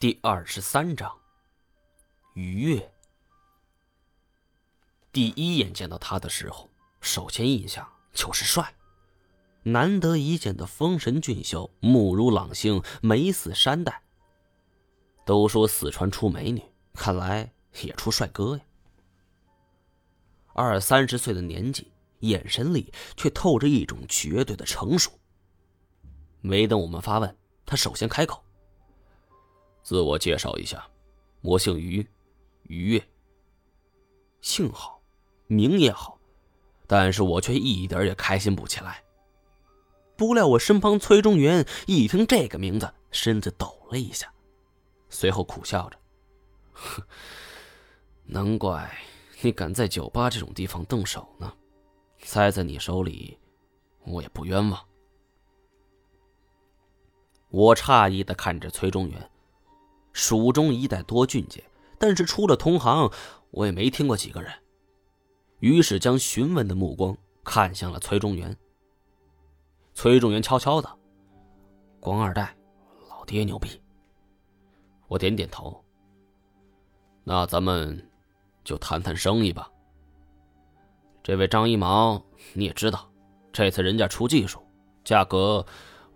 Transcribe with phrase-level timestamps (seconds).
[0.00, 1.12] 第二十三章，
[2.34, 2.92] 愉悦。
[5.10, 8.76] 第一眼见到他的时候，首先印象就是帅，
[9.64, 14.00] 难得一见的丰神俊秀，目如朗星，眉似山黛。
[15.26, 16.62] 都说四川出美女，
[16.94, 18.62] 看来也出帅哥呀。
[20.54, 21.90] 二三十岁的年纪，
[22.20, 25.10] 眼神里却透着一种绝对的成熟。
[26.40, 27.36] 没等我们发问，
[27.66, 28.44] 他首先开口。
[29.88, 30.86] 自我介绍一下，
[31.40, 32.06] 我姓于，
[32.64, 33.02] 于。
[34.42, 35.00] 姓好，
[35.46, 36.20] 名也好，
[36.86, 39.02] 但是我却一点也开心不起来。
[40.14, 44.30] 不料我身旁崔中原一听这个名字，身子抖了一下，
[45.08, 45.98] 随后苦笑着
[46.74, 47.02] ：“哼，
[48.24, 48.94] 难怪
[49.40, 51.50] 你敢在酒吧这种地方动手呢，
[52.18, 53.38] 栽在你手里，
[54.04, 54.86] 我也不冤枉。”
[57.48, 59.30] 我诧异的看着崔中原。
[60.18, 61.62] 蜀中一带多俊杰，
[61.96, 63.08] 但是出了同行，
[63.52, 64.52] 我也没听过几个人。
[65.60, 68.54] 于是将询问的目光看向了崔中原。
[69.94, 70.98] 崔中元悄悄的
[72.00, 72.52] ：“光二代，
[73.08, 73.80] 老爹牛逼。”
[75.06, 75.80] 我点点头。
[77.22, 78.10] 那咱们
[78.64, 79.70] 就谈谈生意吧。
[81.22, 82.20] 这位张一毛，
[82.54, 83.08] 你也知道，
[83.52, 84.60] 这次人家出技术，
[85.04, 85.64] 价格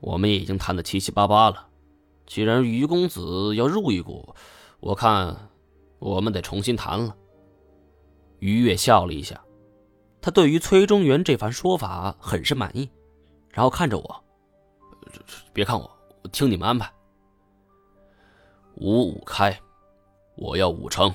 [0.00, 1.68] 我们也已经谈的七七八八了。
[2.26, 4.34] 既然于公子要入一股，
[4.80, 5.50] 我看
[5.98, 7.16] 我们得重新谈了。
[8.38, 9.40] 于越笑了一下，
[10.20, 12.90] 他对于崔中原这番说法很是满意，
[13.50, 14.24] 然后看着我
[15.52, 15.90] ：“别看我，
[16.32, 16.92] 听你们安排。
[18.76, 19.56] 五五开，
[20.36, 21.14] 我要五成。”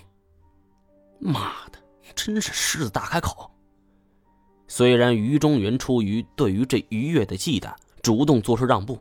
[1.20, 1.80] 妈的，
[2.16, 3.52] 真是狮子大开口。
[4.68, 9.00] 虽然于中原出于对于这于越的忌惮，主动做出让步。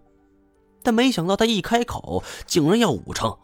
[0.86, 3.36] 但没想到他一开口，竟然要五成。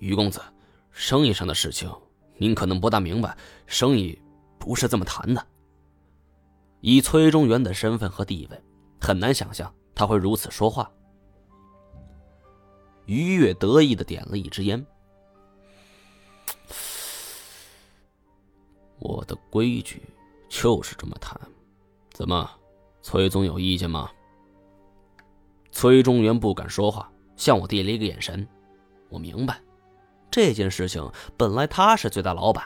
[0.00, 0.42] 于公子，
[0.90, 1.88] 生意上的事情，
[2.36, 4.20] 您可能不大明白，生意
[4.58, 5.46] 不是这么谈的。
[6.80, 8.60] 以崔中原的身份和地位，
[9.00, 10.90] 很难想象他会如此说话。
[13.06, 14.84] 于越得意的点了一支烟。
[18.98, 20.02] 我的规矩
[20.48, 21.40] 就是这么谈，
[22.12, 22.50] 怎么，
[23.00, 24.10] 崔总有意见吗？
[25.80, 28.46] 崔中原不敢说话，向我递了一个眼神。
[29.08, 29.62] 我明白，
[30.30, 32.62] 这件事情本来他是最大老板，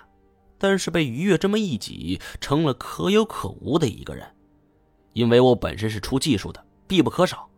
[0.58, 4.28] 但是被于越这么一挤，成了可有可无的一个人。
[5.12, 7.48] 因为我本身是出技术的，必不可少，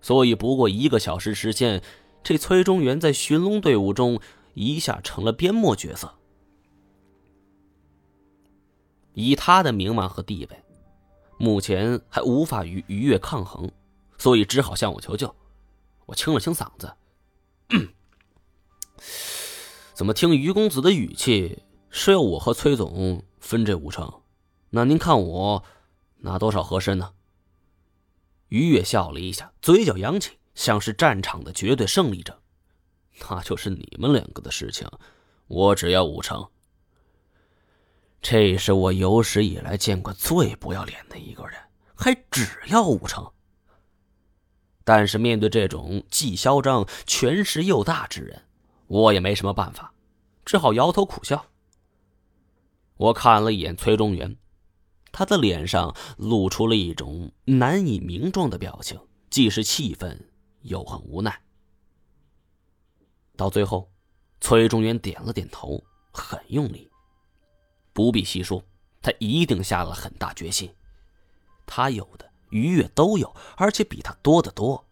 [0.00, 1.82] 所以不过一个小时时间，
[2.22, 4.18] 这崔中原在寻龙队伍中
[4.54, 6.10] 一下成了边牧角色。
[9.12, 10.56] 以他的名望和地位，
[11.36, 13.70] 目前还无法与于越抗衡。
[14.18, 15.34] 所以只好向我求救。
[16.06, 16.92] 我清了清嗓子，
[19.94, 24.22] 怎么听于公子的语气是要我和崔总分这五成？
[24.70, 25.64] 那您看我
[26.18, 27.14] 拿多少合适呢？
[28.48, 32.40] 于越笑了一下，嘴角扬起，像是战场的绝对胜利者。
[33.20, 34.86] 那就是你们两个的事情，
[35.46, 36.46] 我只要五成。
[38.20, 41.58] 这是我有史以来见过最不要脸的一个人，
[41.94, 43.30] 还只要五成。
[44.84, 48.42] 但是面对这种既嚣张、权势又大之人，
[48.86, 49.94] 我也没什么办法，
[50.44, 51.46] 只好摇头苦笑。
[52.96, 54.36] 我看了一眼崔中原，
[55.10, 59.00] 他的脸上露出了一种难以名状的表情，
[59.30, 60.28] 既是气愤
[60.60, 61.40] 又很无奈。
[63.36, 63.90] 到最后，
[64.40, 66.88] 崔中原点了点头，很用力。
[67.92, 68.62] 不必细说，
[69.00, 70.72] 他一定下了很大决心。
[71.64, 72.33] 他有的。
[72.54, 74.84] 于越都有，而且比他多得多。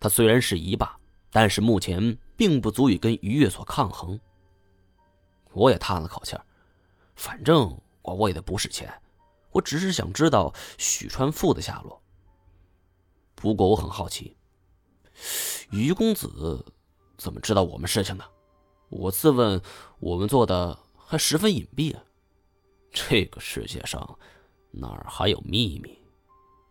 [0.00, 0.98] 他虽然是一霸，
[1.30, 4.18] 但是目前并不足以跟于越所抗衡。
[5.52, 6.42] 我也叹了口气儿，
[7.14, 8.90] 反正我为的不是钱，
[9.52, 12.00] 我只是想知道许川富的下落。
[13.34, 14.34] 不过我很好奇，
[15.70, 16.64] 于公子
[17.18, 18.24] 怎么知道我们事情的？
[18.88, 19.60] 我自问，
[19.98, 22.02] 我们做的还十分隐蔽啊。
[22.90, 24.18] 这个世界上
[24.70, 25.98] 哪儿还有秘密？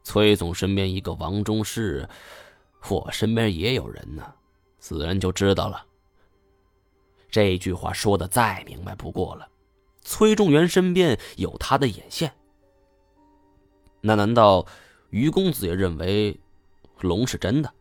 [0.06, 2.08] 崔总身边一个王中士，
[2.90, 4.36] 我身边也有人呢，
[4.78, 5.84] 自然就知道了。
[7.30, 9.50] 这句话说的再明白不过了。
[10.04, 12.32] 崔仲元身边有他的眼线，
[14.00, 14.68] 那难道
[15.10, 16.40] 于公子也认为
[17.02, 17.74] 龙是真的？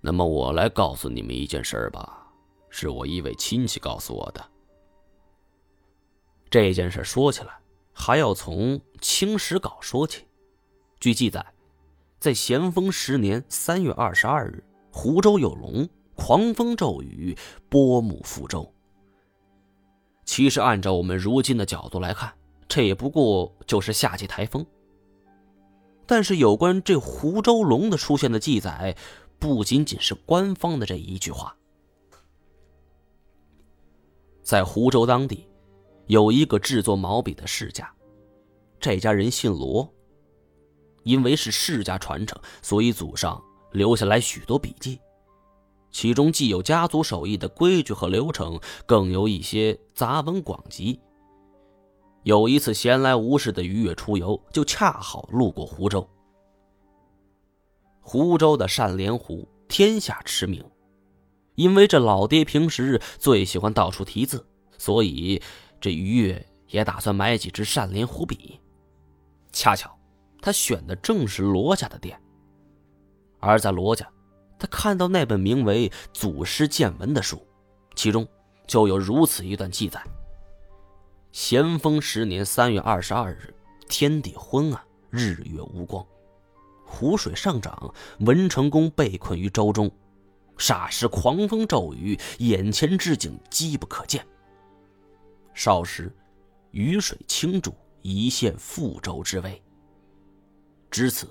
[0.00, 2.30] 那么我来告诉你们一件事吧，
[2.70, 4.48] 是我一位亲戚告诉我的。
[6.48, 7.58] 这件事说起来，
[7.92, 10.24] 还要从清史稿说起。
[11.06, 11.46] 据记载，
[12.18, 14.60] 在咸丰十年三月二十二日，
[14.90, 17.32] 湖州有龙，狂风骤雨，
[17.68, 18.68] 波母覆舟。
[20.24, 22.34] 其实，按照我们如今的角度来看，
[22.66, 24.66] 这也不过就是夏季台风。
[26.06, 28.96] 但是，有关这湖州龙的出现的记载，
[29.38, 31.56] 不仅仅是官方的这一句话。
[34.42, 35.46] 在湖州当地，
[36.08, 37.88] 有一个制作毛笔的世家，
[38.80, 39.88] 这家人姓罗。
[41.06, 44.98] 因为是世家传承，所以祖上留下来许多笔记。
[45.92, 51.00] 其中既有家族手艺的规矩和流程，更有一些杂文广集。
[52.24, 56.06] 有一次闲来无事的于越出游，就恰好路过湖州。
[58.00, 60.64] 湖州的善莲湖天下驰名，
[61.54, 64.44] 因为这老爹平时最喜欢到处题字，
[64.76, 65.40] 所以
[65.80, 68.60] 这于越也打算买几支善莲湖笔。
[69.52, 69.95] 恰巧
[70.40, 72.20] 他选的正是罗家的店，
[73.40, 74.08] 而在罗家。
[74.58, 77.46] 他看到那本名为《祖师见闻》的书，
[77.94, 78.26] 其中
[78.66, 80.02] 就有如此一段记载：
[81.30, 83.54] 咸丰十年三月二十二日，
[83.86, 86.02] 天地昏暗，日月无光，
[86.86, 89.90] 湖水上涨，文成公被困于舟中，
[90.56, 94.26] 霎时狂风骤雨，眼前之景机不可见。
[95.52, 96.10] 少时，
[96.70, 99.62] 雨水倾注，一现覆舟之危。
[100.90, 101.28] 至此。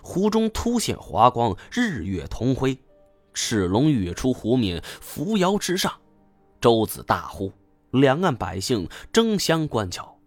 [0.00, 2.78] 湖中突现华光，日月同辉，
[3.32, 5.90] 赤龙跃出湖面，扶摇直上，
[6.60, 7.50] 周子大呼，
[7.90, 10.18] 两岸百姓争相观瞧。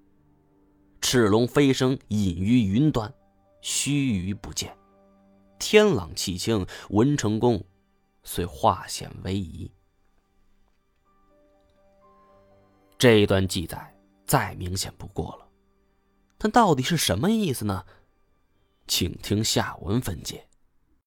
[1.00, 3.14] 赤龙飞升，隐于云端，
[3.62, 4.76] 须臾不见。
[5.60, 7.64] 天朗气清，文成公
[8.24, 9.72] 遂化险为夷。
[12.98, 13.96] 这一段记载
[14.26, 15.48] 再明显不过了，
[16.40, 17.86] 但到底是什么意思呢？
[18.88, 20.47] 请听下文分解。